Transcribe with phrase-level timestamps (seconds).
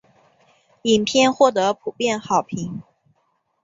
[0.81, 2.81] 影片获得普遍好评。